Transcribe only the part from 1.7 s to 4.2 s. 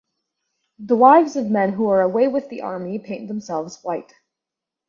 who are away with the army paint themselves white.